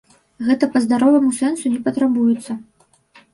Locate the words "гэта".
0.45-0.69